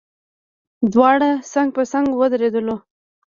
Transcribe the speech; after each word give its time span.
دواړه 0.93 1.29
څنګ 1.51 1.69
په 1.77 1.83
څنګ 1.91 2.07
ودرېدلو. 2.19 2.75